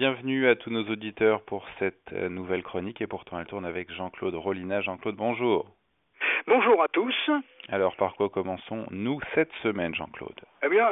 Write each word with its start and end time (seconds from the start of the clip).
bienvenue 0.00 0.48
à 0.48 0.56
tous 0.56 0.70
nos 0.70 0.84
auditeurs 0.84 1.42
pour 1.42 1.66
cette 1.78 2.14
euh, 2.14 2.30
nouvelle 2.30 2.62
chronique 2.62 3.02
et 3.02 3.06
pourtant 3.06 3.38
elle 3.38 3.44
tourne 3.44 3.66
avec 3.66 3.92
Jean-Claude 3.92 4.34
Rollina. 4.34 4.80
Jean-Claude, 4.80 5.14
bonjour. 5.14 5.66
Bonjour 6.46 6.82
à 6.82 6.88
tous. 6.88 7.14
Alors 7.68 7.94
par 7.96 8.14
quoi 8.14 8.30
commençons-nous 8.30 9.20
cette 9.34 9.52
semaine, 9.62 9.94
Jean-Claude? 9.94 10.40
Eh 10.62 10.70
bien, 10.70 10.88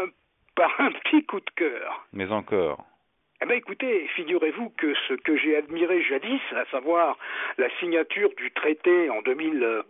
par 0.54 0.79
un 0.79 0.92
petit 0.92 1.24
coup 1.24 1.40
de 1.40 1.50
cœur. 1.56 2.06
Mais 2.12 2.30
encore 2.30 2.84
eh 3.40 3.46
bien, 3.46 3.54
écoutez, 3.54 4.08
figurez-vous 4.17 4.71
que 4.71 4.93
ce 5.06 5.15
que 5.15 5.37
j'ai 5.37 5.56
admiré 5.56 6.03
jadis, 6.03 6.40
à 6.56 6.65
savoir 6.72 7.17
la 7.56 7.69
signature 7.79 8.30
du 8.37 8.51
traité 8.51 9.08
en, 9.11 9.22
2000, 9.22 9.62
euh, 9.62 9.83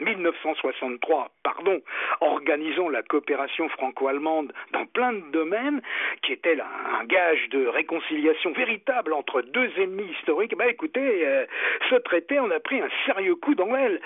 1963, 0.00 1.30
pardon, 1.44 1.80
organisant 2.20 2.88
la 2.88 3.04
coopération 3.04 3.68
franco-allemande 3.68 4.52
dans 4.72 4.86
plein 4.86 5.12
de 5.12 5.22
domaines, 5.30 5.82
qui 6.22 6.32
était 6.32 6.58
un 6.60 7.04
gage 7.04 7.48
de 7.50 7.68
réconciliation 7.68 8.50
véritable 8.50 9.12
entre 9.12 9.40
deux 9.40 9.70
ennemis 9.78 10.10
historiques, 10.18 10.50
eh 10.54 10.56
bien, 10.56 10.66
écoutez, 10.66 11.28
euh, 11.28 11.46
ce 11.88 11.94
traité 11.94 12.40
en 12.40 12.50
a 12.50 12.58
pris 12.58 12.80
un 12.80 12.88
sérieux 13.06 13.36
coup 13.36 13.54
dans 13.54 13.72
l'aile. 13.72 14.00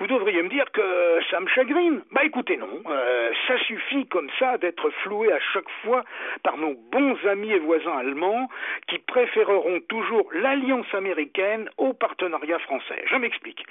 Vous 0.00 0.08
devriez 0.08 0.42
me 0.42 0.48
dire 0.48 0.64
que 0.72 1.20
ça 1.30 1.38
me 1.38 1.46
chagrine. 1.48 2.02
Bah 2.10 2.24
écoutez, 2.24 2.56
non. 2.56 2.80
Euh, 2.88 3.30
ça 3.46 3.58
suffit 3.58 4.06
comme 4.06 4.30
ça 4.38 4.56
d'être 4.58 4.90
floué 5.02 5.30
à 5.30 5.38
chaque 5.52 5.68
fois 5.82 6.04
par 6.42 6.56
nos 6.56 6.74
bons 6.90 7.16
amis 7.26 7.52
et 7.52 7.58
voisins 7.58 7.98
allemands 7.98 8.39
qui 8.86 8.98
préféreront 8.98 9.80
toujours 9.88 10.28
l'alliance 10.32 10.92
américaine 10.92 11.68
au 11.76 11.92
partenariat 11.92 12.58
français. 12.60 13.04
Je 13.06 13.16
m'explique. 13.16 13.64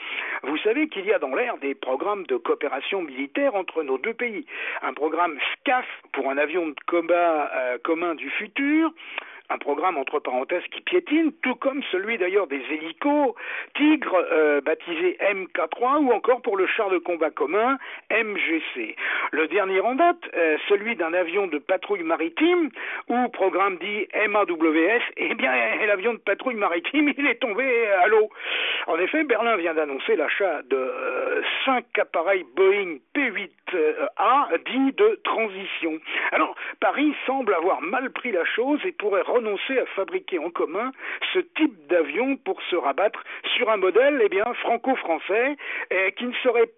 Vous 0.43 0.57
savez 0.59 0.87
qu'il 0.87 1.05
y 1.05 1.13
a 1.13 1.19
dans 1.19 1.35
l'air 1.35 1.57
des 1.57 1.75
programmes 1.75 2.25
de 2.27 2.37
coopération 2.37 3.01
militaire 3.01 3.55
entre 3.55 3.83
nos 3.83 3.97
deux 3.97 4.13
pays. 4.13 4.45
Un 4.81 4.93
programme 4.93 5.37
SCAF 5.53 5.85
pour 6.13 6.29
un 6.29 6.37
avion 6.37 6.67
de 6.67 6.75
combat 6.87 7.51
euh, 7.53 7.77
commun 7.83 8.15
du 8.15 8.29
futur, 8.29 8.91
un 9.49 9.57
programme 9.57 9.97
entre 9.97 10.19
parenthèses 10.19 10.63
qui 10.71 10.81
piétine, 10.81 11.31
tout 11.41 11.55
comme 11.55 11.81
celui 11.91 12.17
d'ailleurs 12.17 12.47
des 12.47 12.61
hélicos 12.71 13.35
Tigre 13.75 14.25
euh, 14.31 14.61
baptisé 14.61 15.17
MK3 15.21 15.99
ou 15.99 16.11
encore 16.11 16.41
pour 16.41 16.57
le 16.57 16.67
char 16.67 16.89
de 16.89 16.97
combat 16.97 17.29
commun 17.29 17.77
MGC. 18.11 18.95
Le 19.31 19.47
dernier 19.47 19.79
en 19.81 19.95
date, 19.95 20.17
euh, 20.35 20.57
celui 20.67 20.95
d'un 20.95 21.13
avion 21.13 21.47
de 21.47 21.57
patrouille 21.57 22.03
maritime 22.03 22.69
ou 23.07 23.27
programme 23.29 23.77
dit 23.77 24.07
MAWS, 24.27 25.01
eh 25.17 25.33
bien 25.35 25.51
l'avion 25.87 26.13
de 26.13 26.19
patrouille 26.19 26.55
maritime 26.55 27.13
il 27.17 27.27
est 27.27 27.39
tombé 27.39 27.87
à 27.87 28.07
l'eau. 28.07 28.29
En 28.87 28.97
effet, 28.97 29.23
Berlin 29.23 29.57
vient 29.57 29.73
d'annoncer 29.73 30.15
l'achat 30.15 30.61
de 30.63 30.77
euh, 30.77 31.41
cinq 31.65 31.85
appareils 31.97 32.45
Boeing 32.55 32.97
P8A 33.15 34.63
dits 34.65 34.93
de 34.93 35.19
transition. 35.23 35.99
Alors 36.31 36.55
Paris 36.79 37.13
semble 37.25 37.53
avoir 37.53 37.81
mal 37.81 38.09
pris 38.11 38.31
la 38.31 38.45
chose 38.45 38.79
et 38.85 38.91
pourrait 38.91 39.21
renoncer 39.39 39.79
à 39.79 39.85
fabriquer 39.95 40.37
en 40.39 40.49
commun 40.49 40.91
ce 41.33 41.39
type 41.39 41.87
d'avion 41.87 42.35
pour 42.37 42.61
se 42.69 42.75
rabattre 42.75 43.23
sur 43.55 43.69
un 43.69 43.77
modèle 43.77 44.19
eh 44.23 44.29
bien 44.29 44.45
franco-français 44.61 45.55
eh, 45.91 46.11
qui 46.13 46.25
ne 46.25 46.33
serait 46.43 46.69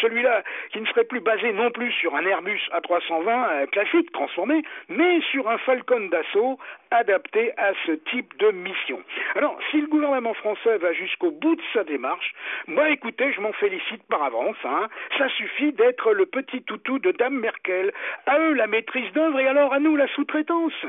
celui-là 0.00 0.42
qui 0.72 0.80
ne 0.80 0.86
serait 0.86 1.04
plus 1.04 1.20
basé 1.20 1.52
non 1.52 1.70
plus 1.70 1.92
sur 1.92 2.14
un 2.14 2.24
Airbus 2.24 2.60
A320 2.72 3.28
euh, 3.28 3.66
classique 3.66 4.10
transformé, 4.12 4.62
mais 4.88 5.20
sur 5.30 5.50
un 5.50 5.58
Falcon 5.58 6.08
d'assaut 6.08 6.58
adapté 6.90 7.52
à 7.58 7.72
ce 7.84 7.92
type 8.10 8.34
de 8.38 8.52
mission. 8.52 9.02
Alors, 9.34 9.58
si 9.70 9.80
le 9.80 9.86
gouvernement 9.86 10.32
français 10.32 10.78
va 10.78 10.94
jusqu'au 10.94 11.30
bout 11.30 11.56
de 11.56 11.62
sa 11.74 11.84
démarche, 11.84 12.32
moi 12.66 12.88
écoutez, 12.88 13.32
je 13.32 13.40
m'en 13.42 13.52
félicite 13.52 14.02
par 14.08 14.22
avance, 14.22 14.56
hein. 14.64 14.88
ça 15.18 15.28
suffit 15.28 15.72
d'être 15.72 16.14
le 16.14 16.24
petit 16.24 16.62
toutou 16.62 16.98
de 16.98 17.12
Dame 17.12 17.38
Merkel. 17.38 17.92
À 18.24 18.38
eux 18.38 18.54
la 18.54 18.66
maîtrise 18.66 19.12
d'œuvre 19.12 19.40
et 19.40 19.46
alors 19.46 19.74
à 19.74 19.78
nous 19.78 19.96
la 19.96 20.08
sous-traitance. 20.08 20.86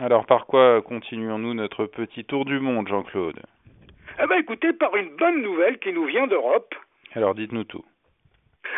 Alors 0.00 0.26
par 0.26 0.46
quoi 0.46 0.82
continuons-nous 0.82 1.54
notre 1.54 1.86
petit 1.86 2.24
tour 2.24 2.44
du 2.44 2.58
monde, 2.58 2.88
Jean-Claude? 2.88 3.40
Eh 4.22 4.26
ben 4.26 4.36
écoutez, 4.36 4.72
par 4.72 4.94
une 4.96 5.14
bonne 5.16 5.42
nouvelle 5.42 5.78
qui 5.78 5.92
nous 5.92 6.04
vient 6.06 6.26
d'Europe. 6.26 6.74
Alors 7.14 7.34
dites-nous 7.34 7.64
tout. 7.64 7.84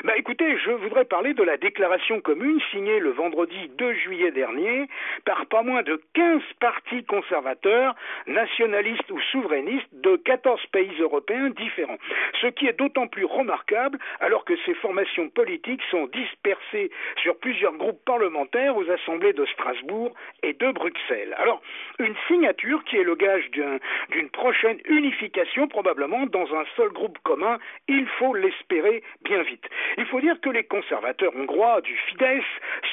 Bah 0.05 0.12
écoutez, 0.17 0.59
je 0.59 0.70
voudrais 0.73 1.05
parler 1.05 1.33
de 1.33 1.42
la 1.42 1.57
déclaration 1.57 2.20
commune 2.20 2.61
signée 2.70 2.98
le 3.01 3.11
vendredi 3.11 3.70
2 3.79 3.95
juillet 3.95 4.30
dernier 4.30 4.89
par 5.24 5.47
pas 5.47 5.63
moins 5.63 5.83
de 5.83 6.01
15 6.14 6.42
partis 6.61 7.05
conservateurs, 7.05 7.95
nationalistes 8.27 9.11
ou 9.11 9.20
souverainistes 9.33 9.89
de 9.92 10.17
14 10.17 10.61
pays 10.67 10.92
européens 11.01 11.51
différents. 11.51 11.98
Ce 12.41 12.48
qui 12.48 12.67
est 12.67 12.79
d'autant 12.79 13.07
plus 13.07 13.25
remarquable 13.25 13.98
alors 14.20 14.45
que 14.45 14.55
ces 14.67 14.75
formations 14.75 15.30
politiques 15.30 15.83
sont 15.91 16.07
dispersées 16.08 16.91
sur 17.23 17.39
plusieurs 17.39 17.75
groupes 17.75 18.05
parlementaires 18.05 18.77
aux 18.77 18.89
assemblées 18.91 19.33
de 19.33 19.46
Strasbourg 19.46 20.14
et 20.42 20.52
de 20.52 20.70
Bruxelles. 20.73 21.35
Alors, 21.39 21.63
une 21.98 22.14
signature 22.29 22.85
qui 22.85 22.96
est 22.96 23.05
le 23.05 23.14
gage 23.14 23.51
d'une 23.51 24.30
prochaine 24.30 24.79
unification 24.85 25.69
probablement 25.69 26.27
dans 26.27 26.55
un 26.55 26.64
seul 26.77 26.91
groupe 26.91 27.19
commun, 27.23 27.58
il 27.89 28.07
faut 28.19 28.35
l'espérer 28.35 29.02
bien 29.23 29.42
vite. 29.42 29.64
Il 29.98 30.07
faut 30.07 30.20
dire 30.20 30.41
que 30.41 30.51
les 30.51 30.64
conservateurs 30.64 31.33
hongrois 31.37 31.81
du 31.81 31.97
Fidesz 32.09 32.45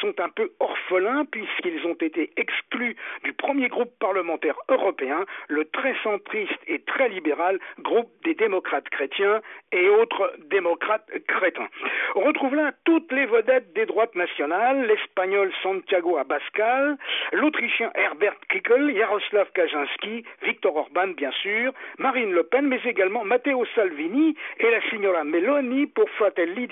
sont 0.02 0.20
un 0.20 0.30
peu 0.30 0.52
orphelins 0.60 1.26
puisqu'ils 1.26 1.86
ont 1.86 1.98
été 2.00 2.32
exclus 2.38 2.96
du 3.24 3.34
premier 3.34 3.68
groupe 3.68 3.92
parlementaire 4.00 4.58
européen, 4.70 5.26
le 5.48 5.66
très 5.66 5.96
centriste 6.04 6.60
et 6.68 6.80
très 6.80 7.10
libéral 7.10 7.60
groupe 7.80 8.10
des 8.24 8.36
démocrates 8.36 8.90
chrétiens 8.90 9.42
et 9.72 9.90
autres 9.90 10.34
démocrates 10.50 11.10
crétins. 11.28 11.68
On 12.16 12.22
retrouve 12.22 12.56
là 12.56 12.72
toutes 12.86 13.12
les 13.12 13.26
vedettes 13.26 13.74
des 13.74 13.86
droites 13.86 14.16
nationales, 14.16 14.88
l'espagnol 14.88 15.52
Santiago 15.62 16.18
Abascal, 16.18 16.98
l'autrichien 17.32 17.92
Herbert 17.96 18.36
Kickel, 18.50 18.96
Jaroslav 18.96 19.52
Kaczynski, 19.54 20.24
Viktor 20.44 20.76
Orban 20.76 21.08
bien 21.16 21.32
sûr, 21.32 21.74
Marine 21.98 22.32
Le 22.32 22.44
Pen, 22.44 22.68
mais 22.68 22.82
également 22.86 23.24
Matteo 23.24 23.66
Salvini 23.76 24.36
et 24.60 24.70
la 24.70 24.82
signora 24.90 25.24
Meloni 25.24 25.88
pour 25.88 26.10
Fratelli 26.12 26.68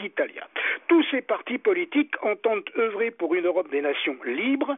Tous 0.87 1.03
ces 1.11 1.21
partis 1.21 1.57
politiques 1.57 2.15
entendent 2.21 2.69
œuvrer 2.77 3.11
pour 3.11 3.35
une 3.35 3.45
Europe 3.45 3.69
des 3.69 3.81
nations 3.81 4.17
libres, 4.25 4.75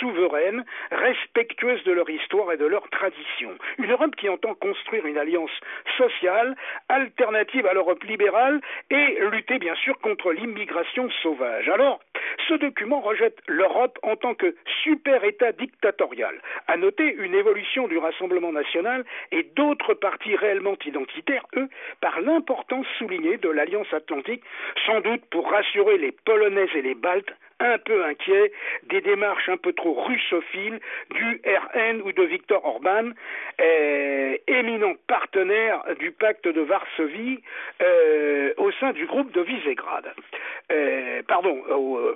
souveraines, 0.00 0.64
respectueuses 0.90 1.84
de 1.84 1.92
leur 1.92 2.08
histoire 2.08 2.52
et 2.52 2.56
de 2.56 2.66
leurs 2.66 2.88
traditions. 2.90 3.54
Une 3.78 3.92
Europe 3.92 4.16
qui 4.16 4.28
entend 4.28 4.54
construire 4.54 5.06
une 5.06 5.18
alliance 5.18 5.52
sociale, 5.96 6.56
alternative 6.88 7.66
à 7.66 7.74
l'Europe 7.74 8.02
libérale 8.04 8.60
et 8.90 9.18
lutter 9.30 9.58
bien 9.58 9.74
sûr 9.76 9.98
contre 10.00 10.32
l'immigration 10.32 11.10
sauvage. 11.22 11.68
Alors, 11.68 12.00
ce 12.48 12.54
document 12.54 13.00
rejette 13.00 13.38
l'Europe 13.46 13.98
en 14.02 14.16
tant 14.16 14.34
que 14.34 14.54
super-État 14.82 15.52
dictatorial. 15.52 16.40
À 16.66 16.76
noter 16.76 17.14
une 17.14 17.34
évolution 17.34 17.86
du 17.88 17.98
Rassemblement 17.98 18.52
national 18.52 19.04
et 19.30 19.44
d'autres 19.56 19.94
partis 19.94 20.36
réellement 20.36 20.76
identitaires, 20.84 21.46
eux, 21.56 21.68
par 22.00 22.20
l'importance 22.20 22.86
soulignée 22.98 23.36
de 23.36 23.48
l'Alliance 23.48 23.92
atlantique, 23.92 24.42
sans 24.86 25.00
doute 25.00 25.24
pour 25.30 25.50
rassurer 25.50 25.98
les 25.98 26.12
Polonais 26.12 26.68
et 26.74 26.82
les 26.82 26.94
Baltes 26.94 27.32
un 27.64 27.78
peu 27.78 28.04
inquiets 28.04 28.52
des 28.84 29.00
démarches 29.00 29.48
un 29.48 29.56
peu 29.56 29.72
trop 29.72 29.94
russophiles 30.04 30.80
du 31.10 31.40
RN 31.44 32.02
ou 32.02 32.12
de 32.12 32.22
Viktor 32.22 32.64
Orban, 32.64 33.10
euh, 33.60 34.36
éminent 34.46 34.94
partenaire 35.06 35.82
du 35.98 36.10
pacte 36.12 36.46
de 36.46 36.60
Varsovie 36.60 37.40
euh, 37.82 38.52
au 38.58 38.70
sein 38.72 38.92
du 38.92 39.06
groupe 39.06 39.32
de 39.32 39.40
Visegrad. 39.40 40.12
Euh, 40.72 41.22
pardon, 41.26 41.62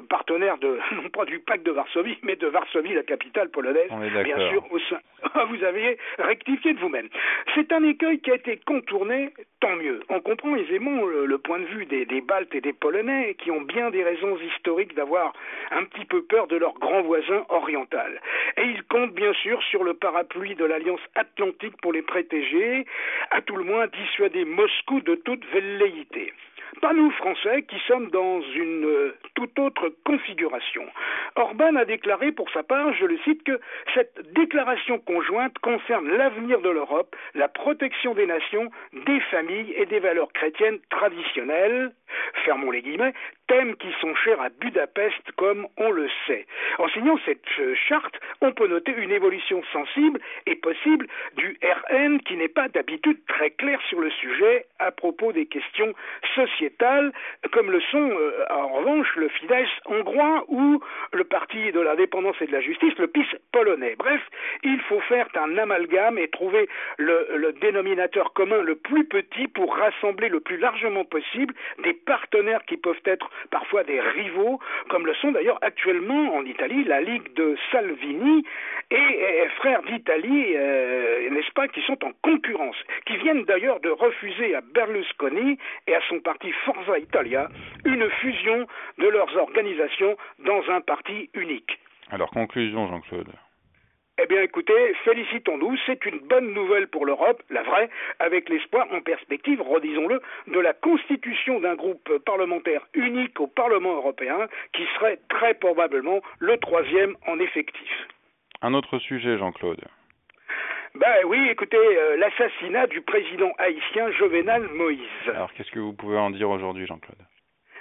partenaire 0.09 0.59
de 0.59 0.79
non 0.97 1.09
pas 1.11 1.25
du 1.25 1.39
pacte 1.39 1.65
de 1.65 1.71
Varsovie, 1.71 2.19
mais 2.23 2.37
de 2.37 2.47
Varsovie, 2.47 2.95
la 2.95 3.03
capitale 3.03 3.51
polonaise, 3.51 3.91
bien 4.25 4.49
sûr, 4.49 4.65
au 4.71 4.79
sein. 4.81 4.99
Vous 5.49 5.65
aviez 5.65 5.99
rectifié 6.19 6.75
de 6.75 6.79
vous-même. 6.79 7.09
C'est 7.55 7.73
un 7.73 7.83
écueil 7.83 8.21
qui 8.21 8.31
a 8.31 8.35
été 8.35 8.59
contourné, 8.67 9.31
tant 9.61 9.77
mieux. 9.77 10.01
On 10.09 10.21
comprend 10.21 10.55
aisément 10.57 11.05
le, 11.05 11.39
point 11.39 11.59
de 11.59 11.67
vue 11.67 11.87
des, 11.87 12.05
des 12.05 12.21
Baltes 12.21 12.55
et 12.55 12.61
des 12.61 12.73
Polonais 12.73 13.35
qui 13.39 13.51
ont 13.51 13.61
bien 13.61 13.91
des 13.91 14.03
raisons 14.03 14.37
historiques 14.39 14.95
d'avoir 14.95 15.33
un 15.71 15.85
petit 15.85 16.05
peu 16.05 16.23
peur 16.23 16.47
de 16.47 16.57
leur 16.57 16.75
grand 16.75 17.03
voisin 17.03 17.45
oriental. 17.49 18.21
Et 18.57 18.63
ils 18.63 18.83
comptent 18.85 19.15
bien 19.15 19.33
sûr 19.35 19.63
sur 19.65 19.85
le 19.85 19.95
parapluie 19.95 20.55
de 20.55 20.65
l'Alliance 20.65 21.01
atlantique 21.15 21.81
pour 21.83 21.93
les 21.93 22.03
protéger, 22.03 22.87
à 23.31 23.41
tout 23.41 23.57
le 23.57 23.65
moins 23.65 23.87
dissuader 23.87 24.45
Moscou 24.45 25.01
de 25.01 25.15
toute 25.15 25.45
velléité. 25.47 26.33
Pas 26.81 26.93
nous, 26.93 27.11
Français, 27.13 27.63
qui 27.63 27.79
sommes 27.87 28.11
dans 28.11 28.41
une 28.55 28.85
euh, 28.85 29.17
toute 29.35 29.59
autre 29.59 29.93
configuration. 30.05 30.85
Orban 31.35 31.75
a 31.77 31.85
déclaré 31.85 32.31
pour 32.31 32.49
sa 32.51 32.63
part, 32.63 32.93
je 32.95 33.05
le 33.05 33.19
cite, 33.19 33.43
que 33.43 33.59
cette 33.95 34.33
déclaration 34.33 34.99
conjointe 34.99 35.59
concerne 35.59 36.09
l'avenir 36.09 36.61
de 36.61 36.69
l'Europe, 36.69 37.17
la 37.35 37.49
protection 37.49 38.15
des 38.15 38.27
nations, 38.27 38.71
des 38.93 39.21
familles 39.31 39.73
et 39.77 39.87
des 39.87 39.99
valeurs 39.99 40.33
chrétiennes 40.33 40.79
traditionnelles, 40.91 41.93
fermons 42.45 42.71
les 42.71 42.83
guillemets, 42.83 43.15
thèmes 43.49 43.77
qui 43.77 43.89
sont 44.01 44.15
chers 44.15 44.41
à 44.41 44.51
Budapest 44.51 45.33
comme 45.37 45.67
on 45.77 45.91
le 45.91 46.09
sait. 46.27 46.47
En 46.79 46.89
signant 46.89 47.19
cette 47.25 47.41
euh, 47.59 47.75
charte, 47.75 48.15
on 48.41 48.53
peut 48.53 48.69
noter 48.69 48.95
une 48.97 49.11
évolution 49.11 49.63
sensible 49.73 50.21
et 50.47 50.55
possible 50.55 51.07
du 51.37 51.59
RN 51.63 52.21
qui 52.21 52.37
n'est 52.37 52.49
pas 52.49 52.69
d'habitude 52.69 53.19
très 53.27 53.51
clair 53.51 53.81
sur 53.89 54.01
le 54.01 54.11
sujet 54.11 54.67
à 54.79 54.91
propos 54.91 55.33
des 55.33 55.47
questions 55.47 55.95
sociétales, 56.35 57.13
comme 57.53 57.71
le 57.71 57.81
sont 57.91 58.11
euh, 58.11 58.45
en 58.51 58.69
revanche 58.69 59.17
le 59.17 59.29
Fidesz 59.29 59.69
hongrois 59.87 60.45
ou 60.49 60.81
le 61.13 61.25
Parti 61.25 61.73
de 61.73 61.81
l'indépendance 61.81 62.37
et 62.41 62.47
de 62.47 62.53
la 62.53 62.61
justice, 62.61 62.97
le 62.99 63.09
PIS 63.09 63.27
polonais. 63.53 63.97
Bref, 63.99 64.21
il 64.63 64.81
faut 64.83 65.01
faire 65.01 65.29
un 65.35 65.57
amalgame 65.57 66.19
et 66.19 66.29
trouver 66.29 66.69
le, 66.99 67.27
le 67.37 67.53
dénominateur 67.53 68.33
commun 68.33 68.61
le 68.63 68.77
plus 68.77 69.05
petit 69.05 69.49
pour 69.49 69.75
rassembler 69.75 70.29
le 70.29 70.41
plus 70.41 70.59
largement 70.59 71.05
possible 71.05 71.55
des 71.83 71.95
partenaires 71.99 72.65
qui 72.67 72.77
peuvent 72.77 73.03
être 73.05 73.31
parfois 73.51 73.85
des 73.85 74.01
rivaux, 74.01 74.59
comme 74.89 75.07
le 75.07 75.15
sont 75.15 75.33
d'ailleurs 75.33 75.59
actuellement 75.63 76.35
en 76.35 76.45
Italie 76.45 76.85
la 76.85 77.01
Ligue 77.01 77.33
de 77.35 77.57
Salvini 77.71 78.45
et, 78.91 79.49
Frères 79.57 79.83
d'Italie, 79.83 80.55
euh, 80.57 81.31
n'est-ce 81.31 81.53
pas, 81.53 81.69
qui 81.69 81.83
sont 81.83 82.03
en 82.05 82.13
concurrence, 82.23 82.77
qui 83.07 83.17
viennent 83.17 83.45
d'ailleurs 83.45 83.81
de 83.81 83.91
refuser 83.91 84.55
à 84.55 84.61
Berlusconi 84.61 85.59
et 85.87 85.95
à 85.95 86.01
son 86.09 86.21
parti 86.21 86.53
Forza 86.65 86.99
Italia 86.99 87.49
une 87.85 88.09
fusion 88.21 88.67
de 88.99 89.09
leurs 89.09 89.37
organisations 89.37 90.17
dans 90.39 90.63
un 90.71 90.81
parti 90.81 91.29
unique. 91.35 91.79
Alors, 92.11 92.31
conclusion, 92.31 92.89
Jean-Claude. 92.89 93.29
Eh 94.21 94.27
bien, 94.27 94.43
écoutez, 94.43 94.95
félicitons-nous, 95.05 95.77
c'est 95.87 96.05
une 96.05 96.19
bonne 96.19 96.53
nouvelle 96.53 96.89
pour 96.89 97.07
l'Europe, 97.07 97.41
la 97.51 97.63
vraie, 97.63 97.89
avec 98.19 98.49
l'espoir 98.49 98.87
en 98.93 99.01
perspective, 99.01 99.63
redisons-le, 99.63 100.21
de 100.49 100.59
la 100.59 100.73
constitution 100.73 101.61
d'un 101.61 101.77
groupe 101.77 102.11
parlementaire 102.27 102.81
unique 102.95 103.39
au 103.39 103.47
Parlement 103.47 103.95
européen, 103.95 104.49
qui 104.73 104.85
serait 104.97 105.21
très 105.29 105.55
probablement 105.55 106.21
le 106.41 106.57
troisième 106.57 107.15
en 107.29 107.39
effectif. 107.39 108.09
Un 108.61 108.75
autre 108.75 108.99
sujet, 108.99 109.39
Jean-Claude. 109.39 109.85
Ben 110.97 111.15
oui, 111.27 111.39
écoutez, 111.51 111.77
euh, 111.77 112.17
l'assassinat 112.17 112.89
du 112.89 113.01
président 113.03 113.53
haïtien 113.59 114.11
Jovenel 114.11 114.63
Moïse. 114.75 115.29
Alors, 115.29 115.53
qu'est-ce 115.53 115.71
que 115.71 115.79
vous 115.79 115.93
pouvez 115.93 116.19
en 116.19 116.31
dire 116.31 116.51
aujourd'hui, 116.51 116.87
Jean-Claude? 116.87 117.28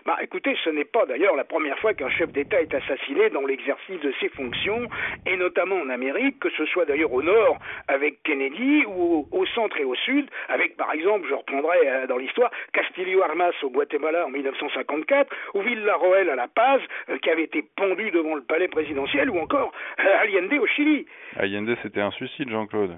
Bah, 0.07 0.15
écoutez, 0.21 0.55
ce 0.63 0.69
n'est 0.69 0.85
pas 0.85 1.05
d'ailleurs 1.05 1.35
la 1.35 1.43
première 1.43 1.77
fois 1.79 1.93
qu'un 1.93 2.09
chef 2.09 2.31
d'État 2.31 2.61
est 2.61 2.73
assassiné 2.73 3.29
dans 3.29 3.45
l'exercice 3.45 3.99
de 3.99 4.13
ses 4.21 4.29
fonctions, 4.29 4.87
et 5.25 5.35
notamment 5.35 5.75
en 5.75 5.89
Amérique, 5.89 6.39
que 6.39 6.49
ce 6.51 6.65
soit 6.67 6.85
d'ailleurs 6.85 7.11
au 7.11 7.21
nord 7.21 7.57
avec 7.89 8.23
Kennedy 8.23 8.85
ou 8.87 9.27
au, 9.29 9.45
centre 9.47 9.77
et 9.77 9.83
au 9.83 9.95
sud, 9.95 10.29
avec 10.47 10.77
par 10.77 10.93
exemple, 10.93 11.27
je 11.27 11.33
reprendrai 11.33 11.79
euh, 11.83 12.07
dans 12.07 12.15
l'histoire, 12.15 12.49
Castillo 12.71 13.21
Armas 13.21 13.51
au 13.63 13.69
Guatemala 13.69 14.25
en 14.25 14.29
1954, 14.29 15.29
ou 15.55 15.61
Villarroel 15.61 16.29
à 16.29 16.35
La 16.35 16.47
Paz, 16.47 16.79
euh, 17.09 17.17
qui 17.17 17.29
avait 17.29 17.43
été 17.43 17.65
pendu 17.75 18.09
devant 18.11 18.35
le 18.35 18.43
palais 18.43 18.69
présidentiel, 18.69 19.29
ou 19.29 19.37
encore 19.39 19.73
euh, 19.99 20.21
Allende 20.21 20.53
au 20.53 20.67
Chili. 20.67 21.05
Allende, 21.35 21.75
c'était 21.83 21.99
un 21.99 22.11
suicide, 22.11 22.49
Jean-Claude. 22.49 22.97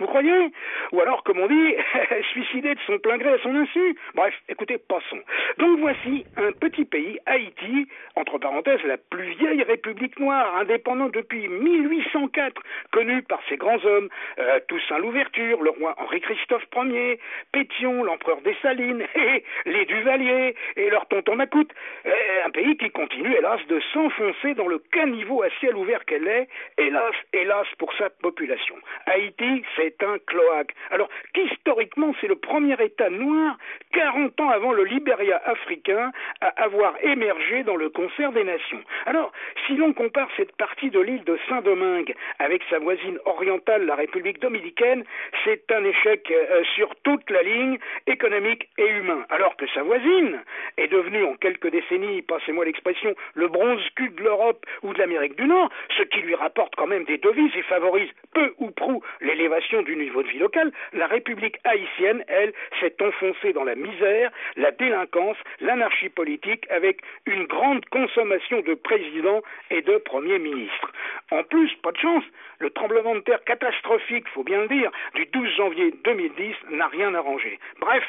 Vous 0.00 0.06
croyez? 0.06 0.50
Ou 0.92 1.00
alors, 1.02 1.22
comme 1.24 1.40
on 1.40 1.46
dit, 1.46 1.74
suicider 2.32 2.74
de 2.74 2.80
son 2.86 2.98
plein 2.98 3.18
gré 3.18 3.34
à 3.34 3.38
son 3.42 3.54
insu 3.54 3.94
Bref, 4.14 4.34
écoutez, 4.48 4.78
passons. 4.78 5.20
Donc 5.58 5.78
voici 5.78 6.24
un 6.38 6.52
petit 6.52 6.86
pays, 6.86 7.18
Haïti, 7.26 7.86
entre 8.16 8.38
parenthèses, 8.38 8.82
la 8.84 8.96
plus 8.96 9.34
vieille 9.34 9.62
république 9.62 10.18
noire, 10.18 10.56
indépendante 10.56 11.12
depuis 11.12 11.48
1804, 11.48 12.62
connue 12.92 13.20
par 13.22 13.40
ses 13.50 13.58
grands 13.58 13.84
hommes, 13.84 14.08
euh, 14.38 14.58
Toussaint 14.68 14.98
Louverture, 14.98 15.62
le 15.62 15.70
roi 15.70 15.94
Henri-Christophe 15.98 16.64
Ier, 16.76 17.20
Pétion, 17.52 18.02
l'empereur 18.02 18.40
des 18.40 18.56
Salines, 18.62 19.02
et 19.14 19.44
les 19.66 19.84
Duvaliers, 19.84 20.54
et 20.76 20.88
leur 20.88 21.06
tonton 21.08 21.36
Macoute. 21.36 21.72
Euh, 22.06 22.10
un 22.46 22.50
pays 22.50 22.74
qui 22.78 22.88
continue, 22.90 23.34
hélas, 23.34 23.60
de 23.68 23.78
s'enfoncer 23.92 24.54
dans 24.54 24.66
le 24.66 24.78
caniveau 24.78 25.42
à 25.42 25.50
ciel 25.60 25.76
ouvert 25.76 26.06
qu'elle 26.06 26.26
est, 26.26 26.48
hélas, 26.78 27.14
hélas 27.34 27.66
pour 27.78 27.92
sa 27.98 28.08
population. 28.08 28.76
Haïti, 29.04 29.62
c'est 29.76 29.89
un 30.02 30.18
cloaque. 30.26 30.74
Alors 30.90 31.08
qu'historiquement, 31.34 32.14
c'est 32.20 32.28
le 32.28 32.36
premier 32.36 32.76
État 32.82 33.10
noir, 33.10 33.56
40 33.92 34.40
ans 34.40 34.50
avant 34.50 34.72
le 34.72 34.84
Libéria 34.84 35.40
africain, 35.44 36.12
à 36.40 36.48
avoir 36.62 36.94
émergé 37.02 37.62
dans 37.62 37.76
le 37.76 37.90
concert 37.90 38.32
des 38.32 38.44
nations. 38.44 38.80
Alors, 39.06 39.32
si 39.66 39.74
l'on 39.74 39.92
compare 39.92 40.28
cette 40.36 40.54
partie 40.56 40.90
de 40.90 41.00
l'île 41.00 41.24
de 41.24 41.38
Saint-Domingue 41.48 42.14
avec 42.38 42.62
sa 42.70 42.78
voisine 42.78 43.18
orientale, 43.24 43.86
la 43.86 43.94
République 43.94 44.40
dominicaine, 44.40 45.04
c'est 45.44 45.70
un 45.72 45.84
échec 45.84 46.30
euh, 46.30 46.62
sur 46.74 46.94
toute 47.02 47.28
la 47.30 47.42
ligne 47.42 47.78
économique 48.06 48.68
et 48.78 48.88
humain. 48.88 49.24
Alors 49.30 49.56
que 49.56 49.66
sa 49.68 49.82
voisine 49.82 50.40
est 50.76 50.88
devenue 50.88 51.24
en 51.24 51.34
quelques 51.34 51.70
décennies, 51.70 52.22
passez-moi 52.22 52.64
l'expression, 52.64 53.14
le 53.34 53.48
bronze 53.48 53.82
cul 53.96 54.10
de 54.10 54.22
l'Europe 54.22 54.64
ou 54.82 54.92
de 54.92 54.98
l'Amérique 54.98 55.36
du 55.36 55.46
Nord, 55.46 55.70
ce 55.96 56.02
qui 56.04 56.20
lui 56.20 56.34
rapporte 56.34 56.74
quand 56.76 56.86
même 56.86 57.04
des 57.04 57.18
devises 57.18 57.54
et 57.56 57.62
favorise 57.62 58.10
peu 58.34 58.54
ou 58.58 58.70
prou 58.70 59.02
l'élévation 59.20 59.79
du 59.82 59.96
niveau 59.96 60.22
de 60.22 60.28
vie 60.28 60.38
local, 60.38 60.72
la 60.92 61.06
République 61.06 61.58
haïtienne, 61.64 62.24
elle, 62.28 62.52
s'est 62.80 62.94
enfoncée 63.00 63.52
dans 63.52 63.64
la 63.64 63.74
misère, 63.74 64.30
la 64.56 64.70
délinquance, 64.70 65.36
l'anarchie 65.60 66.08
politique, 66.08 66.66
avec 66.70 67.00
une 67.26 67.44
grande 67.44 67.84
consommation 67.86 68.60
de 68.60 68.74
présidents 68.74 69.42
et 69.70 69.82
de 69.82 69.96
premiers 69.98 70.38
ministres. 70.38 70.92
En 71.30 71.42
plus, 71.44 71.70
pas 71.82 71.92
de 71.92 71.98
chance, 71.98 72.24
le 72.58 72.70
tremblement 72.70 73.14
de 73.14 73.20
terre 73.20 73.42
catastrophique, 73.44 74.28
faut 74.28 74.44
bien 74.44 74.62
le 74.62 74.68
dire, 74.68 74.90
du 75.14 75.26
12 75.26 75.56
janvier 75.56 75.94
2010 76.04 76.54
n'a 76.70 76.88
rien 76.88 77.14
arrangé. 77.14 77.58
Bref, 77.80 78.04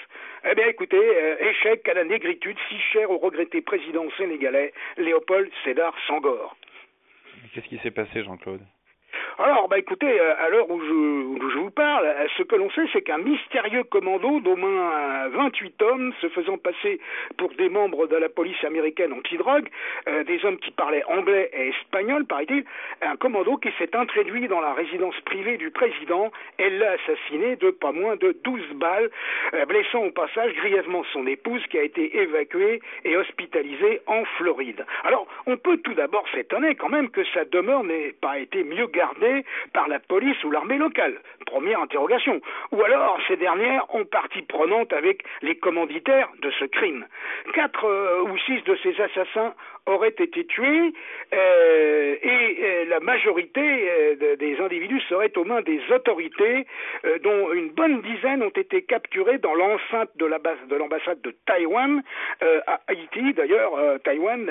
eh 0.50 0.56
bien 0.56 0.68
écoutez, 0.68 0.98
euh, 0.98 1.50
échec 1.50 1.88
à 1.88 1.94
la 1.94 2.04
négritude 2.04 2.58
si 2.70 2.80
chère 2.92 3.12
au 3.12 3.18
regretté 3.18 3.62
président 3.62 4.06
sénégalais 4.18 4.74
Léopold 4.98 5.50
Sédar 5.64 5.94
Sangor. 6.08 6.56
Qu'est-ce 7.54 7.68
qui 7.68 7.78
s'est 7.80 7.92
passé, 7.92 8.24
Jean-Claude? 8.24 8.62
Alors, 9.40 9.68
bah 9.68 9.80
écoutez, 9.80 10.20
euh, 10.20 10.34
à 10.40 10.50
l'heure 10.50 10.70
où 10.70 10.80
je, 10.80 11.58
vous 11.58 11.72
parle, 11.72 12.06
euh, 12.06 12.28
ce 12.38 12.44
que 12.44 12.56
l'on 12.56 12.70
sait, 12.72 12.86
c'est 12.94 13.02
qu'un 13.02 13.18
mystérieux 13.18 13.84
commando 13.84 14.40
d'au 14.40 14.56
moins 14.56 15.28
28 15.30 15.82
hommes 15.82 16.14
se 16.22 16.30
faisant 16.30 16.58
passer 16.58 17.00
pour 17.38 17.50
des 17.56 17.70
membres 17.70 18.08
de 18.08 18.16
la 18.16 18.30
police 18.30 18.64
américaine 18.64 19.14
anti-drogue, 19.14 19.68
euh, 20.08 20.24
des 20.24 20.44
hommes 20.46 20.58
qui 20.58 20.72
parlaient 20.72 21.04
anglais 21.06 21.50
et 21.54 21.70
espagnol, 21.70 22.26
paraît-il, 22.26 22.64
un 23.02 23.16
commando 23.16 23.58
qui 23.58 23.70
s'est 23.78 23.96
introduit 23.96 24.48
dans 24.48 24.62
la 24.62 24.74
résidence 24.74 25.20
privée 25.26 25.58
du 25.58 25.72
président 25.72 26.32
et 26.60 26.70
l'a 26.70 26.92
assassiné 26.92 27.56
de 27.56 27.72
pas 27.72 27.92
moins 27.92 28.16
de 28.16 28.36
12 28.44 28.62
balles, 28.76 29.10
blessant 29.68 30.04
au 30.06 30.12
passage 30.12 30.54
grièvement 30.54 31.04
son 31.14 31.26
épouse 31.28 31.66
qui 31.68 31.78
a 31.78 31.84
été 31.84 32.18
évacuée 32.18 32.82
et 33.06 33.18
hospitalisée 33.18 34.02
en 34.08 34.24
Floride. 34.38 34.86
Alors, 35.04 35.28
on 35.46 35.58
peut 35.58 35.78
tout 35.78 35.94
d'abord 35.94 36.26
s'étonner 36.34 36.76
quand 36.76 36.90
même 36.90 37.10
que 37.10 37.24
sa 37.34 37.46
demeure 37.46 37.84
n'ait 37.84 38.14
pas 38.22 38.40
été 38.40 38.64
mieux 38.64 38.88
gardée 38.88 39.01
par 39.74 39.88
la 39.88 40.00
police 40.00 40.44
ou 40.44 40.52
l'armée 40.52 40.78
locale 40.78 41.20
Première 41.52 41.82
interrogation. 41.82 42.40
Ou 42.72 42.82
alors 42.82 43.20
ces 43.28 43.36
dernières 43.36 43.84
ont 43.94 44.06
partie 44.06 44.42
prenante 44.42 44.94
avec 44.94 45.24
les 45.42 45.56
commanditaires 45.56 46.30
de 46.42 46.50
ce 46.52 46.64
crime. 46.64 47.06
Quatre 47.54 47.84
euh, 47.84 48.24
ou 48.24 48.38
six 48.38 48.64
de 48.64 48.78
ces 48.82 48.96
assassins 49.02 49.54
auraient 49.86 50.16
été 50.18 50.46
tués 50.46 50.94
euh, 51.34 52.16
et 52.22 52.58
euh, 52.64 52.86
la 52.88 53.02
majorité 53.02 53.62
des 54.40 54.60
individus 54.60 55.02
seraient 55.10 55.38
aux 55.38 55.44
mains 55.44 55.62
des 55.62 55.82
autorités, 55.94 56.66
dont 57.24 57.52
une 57.52 57.70
bonne 57.70 58.02
dizaine 58.02 58.44
ont 58.44 58.50
été 58.50 58.84
capturés 58.84 59.38
dans 59.40 59.54
l'enceinte 59.54 60.10
de 60.16 60.26
l'ambassade 60.26 61.22
de, 61.22 61.36
Taïwan 61.46 62.02
à 62.68 62.80
Haïti. 62.88 63.34
D'ailleurs, 63.34 63.72
Taïwan, 64.04 64.50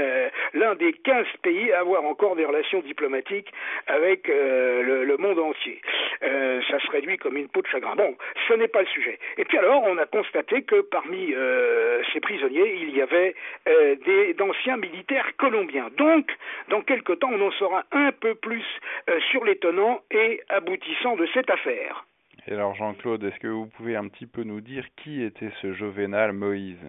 l'un 0.54 0.74
des 0.74 0.92
15 0.92 1.26
pays 1.42 1.72
à 1.72 1.80
avoir 1.80 2.04
encore 2.04 2.36
des 2.36 2.44
relations 2.44 2.80
diplomatiques 2.80 3.52
avec 3.86 4.28
le, 4.28 5.16
monde 5.18 5.38
entier. 5.38 5.80
ça 6.20 6.78
réduit 6.90 7.16
comme 7.16 7.36
une 7.36 7.48
peau 7.48 7.62
de 7.62 7.66
chagrin. 7.66 7.94
Bon, 7.96 8.16
ce 8.48 8.54
n'est 8.54 8.68
pas 8.68 8.82
le 8.82 8.88
sujet. 8.88 9.18
Et 9.38 9.44
puis 9.44 9.58
alors, 9.58 9.82
on 9.84 9.96
a 9.98 10.06
constaté 10.06 10.62
que 10.62 10.80
parmi 10.82 11.32
euh, 11.34 12.02
ces 12.12 12.20
prisonniers, 12.20 12.76
il 12.82 12.96
y 12.96 13.02
avait 13.02 13.34
euh, 13.68 14.34
d'anciens 14.34 14.76
militaires 14.76 15.36
colombiens. 15.38 15.88
Donc, 15.96 16.30
dans 16.68 16.82
quelque 16.82 17.12
temps, 17.12 17.30
on 17.32 17.46
en 17.46 17.52
saura 17.52 17.84
un 17.92 18.12
peu 18.12 18.34
plus 18.34 18.64
euh, 19.08 19.18
sur 19.30 19.44
les 19.44 19.56
tenants 19.56 20.00
et 20.10 20.42
aboutissants 20.48 21.16
de 21.16 21.26
cette 21.32 21.50
affaire. 21.50 22.04
Et 22.46 22.52
alors, 22.52 22.74
Jean-Claude, 22.74 23.22
est-ce 23.24 23.38
que 23.38 23.46
vous 23.46 23.66
pouvez 23.66 23.96
un 23.96 24.08
petit 24.08 24.26
peu 24.26 24.42
nous 24.42 24.60
dire 24.60 24.84
qui 24.96 25.22
était 25.22 25.50
ce 25.60 25.72
Jovenal 25.72 26.32
Moïse? 26.32 26.84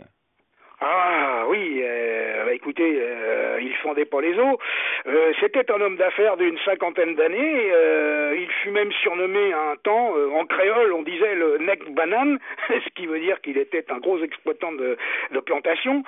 Ah 0.80 1.41
oui, 1.52 1.82
euh, 1.84 2.46
bah, 2.46 2.54
écoutez, 2.54 2.98
euh, 3.02 3.60
il 3.62 3.76
fondait 3.84 4.06
pas 4.06 4.22
les 4.22 4.40
eaux. 4.40 4.58
Euh, 5.06 5.34
C'était 5.42 5.70
un 5.70 5.82
homme 5.82 5.98
d'affaires 5.98 6.38
d'une 6.38 6.58
cinquantaine 6.60 7.16
d'années. 7.16 7.72
Euh, 7.74 8.38
il 8.40 8.50
fut 8.62 8.72
même 8.72 8.90
surnommé 9.04 9.52
à 9.52 9.72
un 9.72 9.76
temps, 9.76 10.14
euh, 10.16 10.30
en 10.32 10.46
créole, 10.46 10.94
on 10.94 11.02
disait 11.02 11.36
le 11.36 11.58
neck 11.58 11.90
banane, 11.92 12.40
ce 12.70 12.90
qui 12.96 13.06
veut 13.06 13.20
dire 13.20 13.42
qu'il 13.42 13.58
était 13.58 13.84
un 13.92 13.98
gros 13.98 14.24
exploitant 14.24 14.72
de, 14.72 14.96
de 15.32 15.40
plantation. 15.42 16.04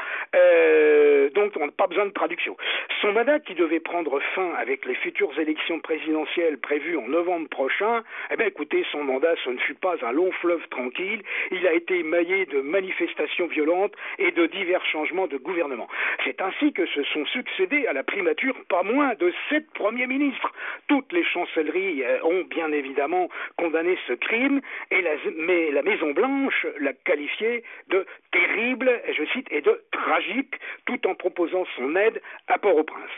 donc, 1.36 1.52
on 1.60 1.66
n'a 1.66 1.72
pas 1.74 1.88
besoin 1.88 2.06
de 2.06 2.12
traduction. 2.14 2.56
Son 3.02 3.12
mandat, 3.12 3.40
qui 3.42 3.54
devait 3.54 3.82
prendre 3.82 4.22
fin 4.36 4.50
avec 4.58 4.86
les 4.86 4.96
futures 4.96 5.38
élections 5.38 5.80
présidentielles 5.82 6.58
prévues 6.58 6.98
en 6.98 7.08
novembre 7.10 7.50
prochain, 7.50 8.02
eh 8.32 8.38
bien, 8.38 8.46
écoutez, 8.46 8.86
son 8.94 9.04
mandat, 9.04 9.36
ce 9.44 9.50
ne 9.50 9.58
fut 9.58 9.74
pas 9.74 9.96
un 10.04 10.14
long 10.14 10.32
fleuve 10.40 10.66
tranquille. 10.70 11.22
Il 11.52 11.68
a 11.68 11.74
été 11.74 12.00
émaillé 12.00 12.46
de 12.46 12.62
manifestations 12.62 13.48
violentes 13.48 13.94
et 14.20 14.32
de 14.32 14.46
divers 14.46 14.86
changements 14.86 15.28
de 15.28 15.33
gouvernement. 15.38 15.88
C'est 16.24 16.42
ainsi 16.42 16.74
que 16.74 16.86
se 16.86 17.04
sont 17.04 17.26
succédés 17.28 17.88
à 17.88 17.94
la 17.94 18.04
primature 18.04 18.56
pas 18.70 18.84
moins 18.84 19.14
de 19.16 19.34
sept 19.50 19.70
premiers 19.74 20.08
ministres. 20.08 20.52
Toutes 20.88 21.12
les 21.12 21.24
chancelleries 21.24 22.04
euh, 22.04 22.24
ont 22.24 22.44
bien 22.50 22.72
évidemment 22.72 23.30
condamné 23.58 23.98
ce 24.08 24.14
crime, 24.14 24.62
et 24.92 25.02
la, 25.02 25.12
mais 25.38 25.72
la 25.72 25.84
Maison 25.84 26.12
Blanche 26.12 26.66
l'a 26.80 26.94
qualifié 26.94 27.64
de 27.90 28.06
terrible, 28.32 29.02
je 29.18 29.26
cite, 29.26 29.48
et 29.52 29.62
de 29.62 29.84
tragique, 29.92 30.56
tout 30.86 31.06
en 31.08 31.16
proposant 31.16 31.66
son 31.76 31.96
aide 31.96 32.22
à 32.48 32.58
Port-au-Prince 32.58 33.12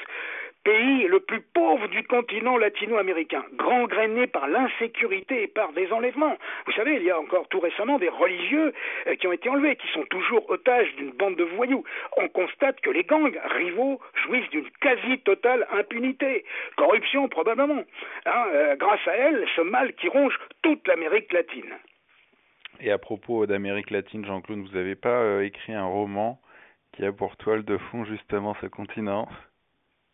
pays 0.65 1.07
le 1.07 1.19
plus 1.19 1.41
pauvre 1.41 1.87
du 1.87 2.03
continent 2.03 2.57
latino-américain, 2.57 3.45
gangréné 3.53 4.25
par 4.25 4.47
l'insécurité 4.47 5.43
et 5.43 5.47
par 5.47 5.71
des 5.73 5.91
enlèvements. 5.93 6.35
Vous 6.65 6.73
savez, 6.73 6.95
il 6.95 7.03
y 7.03 7.11
a 7.11 7.19
encore 7.19 7.47
tout 7.49 7.59
récemment 7.59 7.99
des 7.99 8.09
religieux 8.09 8.73
euh, 9.07 9.15
qui 9.15 9.27
ont 9.27 9.31
été 9.31 9.47
enlevés, 9.47 9.75
qui 9.75 9.87
sont 9.93 10.05
toujours 10.09 10.49
otages 10.49 10.93
d'une 10.95 11.11
bande 11.11 11.35
de 11.35 11.43
voyous. 11.43 11.83
On 12.17 12.27
constate 12.29 12.81
que 12.81 12.89
les 12.89 13.03
gangs 13.03 13.39
rivaux 13.57 14.01
jouissent 14.25 14.49
d'une 14.49 14.69
quasi-totale 14.81 15.67
impunité. 15.71 16.43
Corruption 16.75 17.29
probablement. 17.29 17.83
Hein, 18.25 18.45
euh, 18.53 18.75
grâce 18.75 19.07
à 19.07 19.13
elle, 19.13 19.45
ce 19.55 19.61
mal 19.61 19.93
qui 19.93 20.09
ronge 20.09 20.37
toute 20.63 20.87
l'Amérique 20.87 21.31
latine. 21.31 21.75
Et 22.79 22.91
à 22.91 22.97
propos 22.97 23.45
d'Amérique 23.45 23.91
latine, 23.91 24.25
Jean-Claude, 24.25 24.59
vous 24.59 24.75
n'avez 24.75 24.95
pas 24.95 25.21
euh, 25.21 25.45
écrit 25.45 25.73
un 25.73 25.85
roman 25.85 26.41
qui 26.93 27.05
a 27.05 27.11
pour 27.11 27.37
toile 27.37 27.63
de 27.63 27.77
fond 27.77 28.03
justement 28.05 28.55
ce 28.61 28.65
continent? 28.65 29.29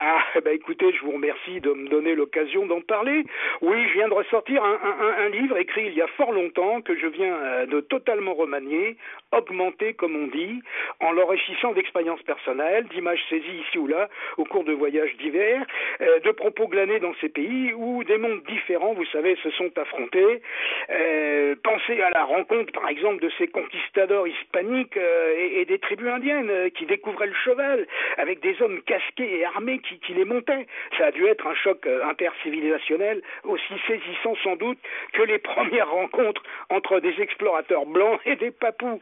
Ah, 0.04 0.40
ben 0.44 0.56
écoutez, 0.56 0.92
je 0.94 1.02
vous 1.06 1.12
remercie 1.12 1.62
de 1.62 1.72
me 1.72 1.88
donner 1.88 2.16
l'occasion 2.16 2.66
d'en 2.66 2.82
parler. 2.82 3.24
Oui, 3.62 3.88
je 3.88 3.94
viens 3.94 4.08
de 4.08 4.16
ressortir 4.16 4.64
un, 4.64 5.30
livre 5.30 5.58
écrit 5.58 5.86
il 5.86 5.94
y 5.94 6.02
a 6.02 6.08
fort 6.18 6.32
longtemps 6.32 6.82
que 6.82 6.98
je 6.98 7.06
viens 7.06 7.36
euh, 7.36 7.66
de 7.68 7.82
totalement 7.82 8.34
remanier, 8.34 8.98
augmenter 9.32 9.94
comme 9.94 10.16
on 10.16 10.28
dit, 10.28 10.60
en 11.02 11.12
l'enrichissant 11.12 11.74
d'expériences 11.74 12.24
personnelles, 12.24 12.86
d'images 12.88 13.24
saisies 13.30 13.62
ici 13.68 13.78
ou 13.78 13.86
là 13.86 14.10
au 14.38 14.44
cours 14.44 14.64
de 14.64 14.74
voyages 14.74 15.16
divers, 15.18 15.64
euh, 16.02 16.20
de 16.22 16.32
propos 16.32 16.68
glanés 16.68 17.00
dans 17.00 17.14
ces 17.22 17.30
pays 17.30 17.72
où 17.74 18.04
des 18.04 18.18
mondes 18.18 18.42
différents, 18.48 18.94
vous 18.94 19.06
savez, 19.06 19.36
se 19.44 19.52
sont 19.52 19.72
affrontés. 19.78 20.42
Euh, 20.90 21.56
pensez 21.64 22.02
à 22.02 22.10
la 22.10 22.24
rencontre, 22.24 22.72
par 22.74 22.90
exemple, 22.90 23.22
de 23.22 23.32
ces 23.38 23.48
conquistadors 23.48 24.28
hispaniques 24.28 24.98
et, 24.98 25.62
et, 25.62 25.66
des 25.66 25.78
tribus 25.78 26.08
indiennes 26.08 26.72
qui 26.72 26.88
découvraient 26.88 27.28
le 27.28 27.36
cheval 27.46 27.86
avec 28.18 28.40
des 28.40 28.60
hommes 28.64 28.82
casqués 28.82 29.40
et 29.40 29.46
armés 29.46 29.80
qui 29.80 29.91
qui, 30.00 30.14
les 30.14 30.26
montait. 30.26 30.68
Ça 30.98 31.08
a 31.08 31.12
dû 31.12 31.26
être 31.26 31.46
un 31.48 31.56
choc 31.56 31.86
euh, 31.86 32.06
intercivilisationnel 32.10 33.22
aussi 33.44 33.74
saisissant 33.88 34.36
sans 34.44 34.56
doute 34.56 34.80
que 35.14 35.22
les 35.24 35.40
premières 35.52 35.90
rencontres 35.90 36.44
entre 36.70 37.00
des 37.00 37.20
explorateurs 37.20 37.86
blancs 37.86 38.20
et 38.26 38.36
des 38.36 38.52
papous. 38.52 39.02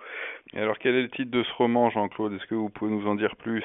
Et 0.53 0.59
alors 0.59 0.79
quel 0.79 0.95
est 0.95 1.01
le 1.03 1.09
titre 1.09 1.31
de 1.31 1.43
ce 1.43 1.53
roman, 1.53 1.89
Jean-Claude? 1.89 2.33
Est-ce 2.33 2.45
que 2.47 2.55
vous 2.55 2.69
pouvez 2.69 2.91
nous 2.91 3.07
en 3.07 3.15
dire 3.15 3.35
plus? 3.35 3.63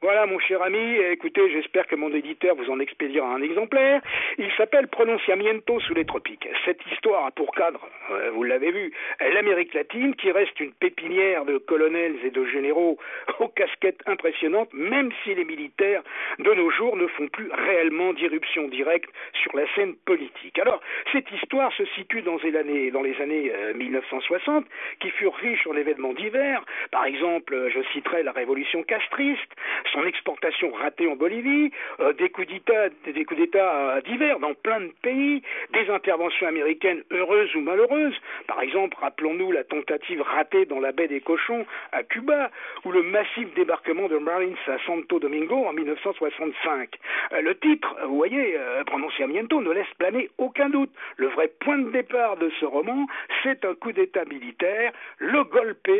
Voilà, 0.00 0.26
mon 0.26 0.38
cher 0.38 0.62
ami, 0.62 0.96
écoutez, 1.10 1.50
j'espère 1.50 1.88
que 1.88 1.96
mon 1.96 2.14
éditeur 2.14 2.54
vous 2.54 2.70
en 2.70 2.78
expédiera 2.78 3.34
un 3.34 3.42
exemplaire. 3.42 4.00
Il 4.38 4.48
s'appelle 4.56 4.86
Prononciamiento 4.86 5.80
sous 5.80 5.92
les 5.92 6.04
tropiques. 6.04 6.48
Cette 6.64 6.78
histoire 6.92 7.26
a 7.26 7.32
pour 7.32 7.52
cadre, 7.52 7.84
euh, 8.12 8.30
vous 8.32 8.44
l'avez 8.44 8.70
vu, 8.70 8.92
l'Amérique 9.18 9.74
latine, 9.74 10.14
qui 10.14 10.30
reste 10.30 10.60
une 10.60 10.70
pépinière 10.70 11.44
de 11.46 11.58
colonels 11.58 12.14
et 12.22 12.30
de 12.30 12.44
généraux 12.44 12.96
aux 13.40 13.48
casquettes 13.48 14.00
impressionnantes, 14.06 14.72
même 14.72 15.10
si 15.24 15.34
les 15.34 15.44
militaires 15.44 16.04
de 16.38 16.54
nos 16.54 16.70
jours 16.70 16.96
ne 16.96 17.08
font 17.08 17.26
plus 17.26 17.50
réellement 17.50 18.12
d'irruption 18.12 18.68
directe 18.68 19.10
sur 19.42 19.56
la 19.56 19.66
scène 19.74 19.96
politique. 20.06 20.60
Alors, 20.60 20.80
cette 21.10 21.28
histoire 21.32 21.72
se 21.72 21.84
situe 21.96 22.22
dans 22.22 22.36
les 22.36 22.54
années, 22.54 22.92
dans 22.92 23.02
les 23.02 23.20
années 23.20 23.50
euh, 23.52 23.74
1960, 23.74 24.64
qui 25.00 25.10
furent 25.10 25.34
riches 25.34 25.66
en 25.66 25.76
événements 25.76 26.12
divers. 26.12 26.64
Par 26.92 27.04
exemple, 27.04 27.68
je 27.74 27.80
citerai 27.92 28.22
la 28.22 28.30
révolution 28.30 28.84
castriste, 28.84 29.50
son 29.92 30.04
exportation 30.04 30.70
ratée 30.72 31.06
en 31.08 31.16
Bolivie, 31.16 31.70
euh, 32.00 32.12
des 32.12 32.28
coups 32.30 32.48
d'État, 32.48 32.88
des 33.04 33.24
coups 33.24 33.40
d'État 33.40 33.96
euh, 33.96 34.00
divers 34.02 34.38
dans 34.38 34.54
plein 34.54 34.80
de 34.80 34.92
pays, 35.02 35.42
des 35.72 35.90
interventions 35.90 36.46
américaines 36.46 37.02
heureuses 37.10 37.54
ou 37.54 37.60
malheureuses. 37.60 38.16
Par 38.46 38.60
exemple, 38.62 38.96
rappelons-nous 39.00 39.52
la 39.52 39.64
tentative 39.64 40.22
ratée 40.22 40.64
dans 40.66 40.80
la 40.80 40.92
baie 40.92 41.08
des 41.08 41.20
Cochons 41.20 41.66
à 41.92 42.02
Cuba, 42.02 42.50
ou 42.84 42.92
le 42.92 43.02
massif 43.02 43.52
débarquement 43.54 44.08
de 44.08 44.18
Marines 44.18 44.56
à 44.66 44.78
Santo 44.86 45.18
Domingo 45.18 45.66
en 45.66 45.72
1965. 45.72 46.90
Euh, 47.32 47.40
le 47.42 47.58
titre, 47.58 47.94
vous 48.06 48.16
voyez, 48.16 48.56
euh, 48.56 48.84
Prononciamiento, 48.84 49.60
ne 49.60 49.70
laisse 49.70 49.92
planer 49.98 50.30
aucun 50.38 50.68
doute. 50.68 50.90
Le 51.16 51.28
vrai 51.28 51.50
point 51.60 51.78
de 51.78 51.90
départ 51.90 52.36
de 52.36 52.50
ce 52.60 52.64
roman, 52.64 53.06
c'est 53.42 53.64
un 53.64 53.74
coup 53.74 53.92
d'État 53.92 54.24
militaire, 54.24 54.92
le 55.18 55.44
golpe, 55.44 55.90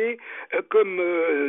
comme 0.69 1.01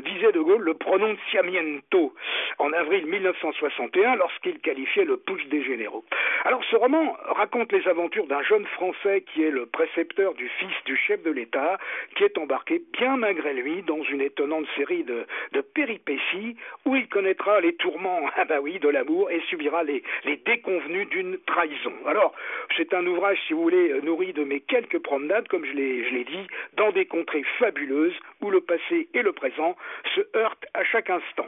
disait 0.05 0.33
De 0.33 0.41
Gaulle, 0.41 0.63
le 0.63 0.75
prononciamiento 0.75 2.13
en 2.59 2.73
avril 2.73 3.07
1961 3.07 4.17
lorsqu'il 4.17 4.59
qualifiait 4.61 5.05
le 5.05 5.17
push 5.17 5.45
des 5.47 5.63
généraux. 5.63 6.05
Alors 6.45 6.63
ce 6.71 6.77
roman 6.77 7.17
raconte 7.25 7.73
les 7.73 7.87
aventures 7.89 8.27
d'un 8.27 8.43
jeune 8.43 8.67
Français 8.67 9.25
qui 9.33 9.43
est 9.43 9.51
le 9.51 9.67
précepteur 9.67 10.35
du 10.35 10.49
fils 10.59 10.75
du 10.85 10.97
chef 10.97 11.23
de 11.23 11.31
l'État, 11.31 11.79
qui 12.17 12.25
est 12.25 12.39
embarqué 12.39 12.83
bien 12.93 13.17
malgré 13.17 13.55
lui 13.55 13.83
dans 13.83 14.03
une 14.05 14.21
étonnante 14.21 14.67
série 14.77 15.05
de, 15.05 15.27
de 15.53 15.61
péripéties 15.61 16.57
où 16.85 16.97
il 16.97 17.09
connaîtra 17.09 17.61
les 17.61 17.75
tourments, 17.77 18.21
ah 18.37 18.45
bah 18.45 18.61
oui, 18.61 18.79
de 18.79 18.89
l'amour 18.89 19.31
et 19.31 19.41
subira 19.49 19.83
les, 19.83 20.03
les 20.25 20.37
déconvenus 20.37 21.09
d'une 21.09 21.39
trahison. 21.47 21.95
Alors 22.07 22.35
c'est 22.77 22.95
un 22.95 23.07
ouvrage, 23.07 23.39
si 23.47 23.53
vous 23.53 23.63
voulez, 23.63 24.01
nourri 24.03 24.33
de 24.33 24.45
mes 24.45 24.61
quelques 24.61 24.99
promenades, 24.99 25.49
comme 25.49 25.65
je 25.65 25.73
l'ai 25.73 26.25
dit, 26.25 26.47
dans 26.75 26.93
des 26.93 27.07
contrées 27.07 27.45
fabuleuses 27.59 28.19
où 28.41 28.51
le 28.51 28.61
passé 28.61 29.09
et 29.15 29.23
le 29.23 29.33
présent 29.33 29.77
se 30.15 30.21
heurtent 30.37 30.67
à 30.75 30.85
chaque 30.85 31.11
instant. 31.11 31.47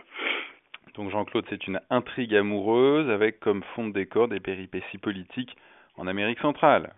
Donc 0.95 1.11
Jean-Claude, 1.11 1.47
c'est 1.49 1.67
une 1.67 1.81
intrigue 1.91 2.35
amoureuse 2.35 3.09
avec 3.11 3.41
comme 3.41 3.63
fond 3.75 3.89
de 3.89 3.93
décor 3.93 4.29
des 4.29 4.41
péripéties 4.41 4.99
politiques 4.99 5.57
en 5.97 6.07
Amérique 6.07 6.41
centrale. 6.41 6.93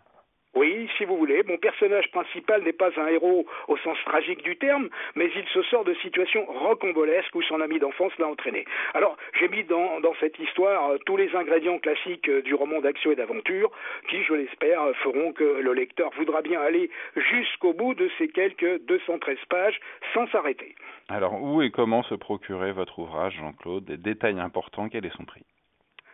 Oui, 0.54 0.88
si 0.96 1.04
vous 1.04 1.16
voulez, 1.16 1.42
mon 1.42 1.56
personnage 1.58 2.11
principal 2.12 2.62
n'est 2.62 2.73
pas 2.73 2.90
un 2.96 3.08
héros 3.08 3.44
au 3.68 3.76
sens 3.78 3.99
tragique 4.06 4.42
du 4.42 4.56
terme, 4.56 4.88
mais 5.16 5.28
il 5.34 5.46
se 5.49 5.62
sort 5.62 5.84
de 5.84 5.94
situations 5.94 6.44
rocambolesques 6.46 7.34
où 7.34 7.42
son 7.42 7.61
ami 7.61 7.78
d'enfance 7.80 8.12
l'a 8.18 8.28
entraîné. 8.28 8.64
Alors, 8.94 9.16
j'ai 9.38 9.49
mis 9.49 9.64
dans, 9.64 10.00
cette 10.20 10.38
histoire 10.38 10.90
euh, 10.90 10.99
tous 11.06 11.16
les 11.16 11.34
ingrédients 11.34 11.78
classiques 11.78 12.28
euh, 12.28 12.40
du 12.42 12.54
roman 12.54 12.80
d'action 12.80 13.11
et 13.11 13.16
d'aventure, 13.16 13.70
qui, 14.08 14.23
je 14.23 14.34
l'espère, 14.34 14.80
feront 15.02 15.32
que 15.32 15.44
le 15.44 15.73
lecteur 15.73 16.11
voudra 16.16 16.40
bien 16.40 16.61
aller 16.61 16.88
jusqu'au 17.16 17.73
bout 17.73 17.94
de 17.94 18.08
ces 18.18 18.28
quelques 18.28 18.80
213 18.87 19.38
pages 19.49 19.80
sans 20.12 20.28
s'arrêter. 20.28 20.75
Alors, 21.08 21.42
où 21.42 21.62
et 21.62 21.70
comment 21.70 22.02
se 22.04 22.14
procurer 22.14 22.73
votre 22.73 23.00
ouvrage, 23.00 23.34
Jean-Claude? 23.38 23.84
Des 23.84 23.96
détails 23.96 24.38
importants, 24.38 24.88
quel 24.88 25.04
est 25.04 25.16
son 25.16 25.25
prix? 25.25 25.44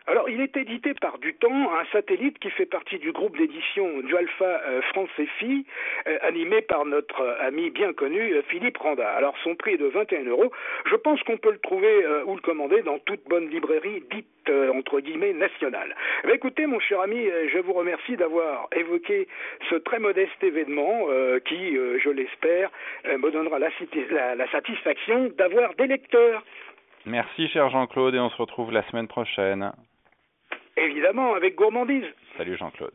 Alors, 0.06 0.28
il 0.28 0.40
est 0.40 0.56
édité 0.56 0.94
par 0.94 1.18
Dutemps, 1.18 1.72
un 1.72 1.84
satellite 1.92 2.38
qui 2.38 2.50
fait 2.50 2.66
partie 2.66 2.98
du 2.98 3.12
groupe 3.12 3.36
d'édition 3.36 4.00
du 4.00 4.16
Alpha 4.16 4.60
euh, 4.66 4.80
France 4.82 5.10
FI, 5.38 5.66
euh, 6.08 6.18
animé 6.22 6.62
par 6.62 6.84
notre 6.84 7.20
euh, 7.20 7.46
ami 7.46 7.70
bien 7.70 7.92
connu 7.92 8.34
Philippe 8.48 8.78
Randa. 8.78 9.08
Alors, 9.08 9.34
son 9.44 9.54
prix 9.54 9.74
est 9.74 9.78
de 9.78 9.86
21 9.86 10.24
euros. 10.24 10.50
Je 10.86 10.96
pense 10.96 11.22
qu'on 11.22 11.36
peut 11.36 11.52
le 11.52 11.58
trouver 11.58 11.90
ou 12.26 12.34
le 12.34 12.40
commander 12.40 12.82
dans 12.82 12.98
toute 12.98 13.22
bonne 13.28 13.48
librairie 13.50 14.02
dite 14.10 14.26
entre 14.74 15.00
guillemets 15.00 15.32
nationale. 15.32 15.94
Mais 16.24 16.34
écoutez, 16.34 16.66
mon 16.66 16.80
cher 16.80 17.00
ami, 17.00 17.28
je 17.52 17.58
vous 17.58 17.72
remercie 17.72 18.16
d'avoir 18.16 18.68
évoqué 18.74 19.28
ce 19.68 19.76
très 19.76 19.98
modeste 19.98 20.42
événement 20.42 21.06
qui, 21.44 21.76
je 21.76 22.10
l'espère, 22.10 22.70
me 23.04 23.30
donnera 23.30 23.58
la, 23.58 23.68
la, 24.10 24.34
la 24.34 24.50
satisfaction 24.50 25.30
d'avoir 25.36 25.74
des 25.74 25.86
lecteurs. 25.86 26.42
Merci, 27.06 27.48
cher 27.48 27.68
Jean-Claude, 27.70 28.14
et 28.14 28.18
on 28.18 28.30
se 28.30 28.36
retrouve 28.36 28.72
la 28.72 28.82
semaine 28.88 29.08
prochaine. 29.08 29.72
Évidemment, 30.80 31.34
avec 31.34 31.56
gourmandise. 31.56 32.04
Salut 32.36 32.56
Jean-Claude. 32.56 32.94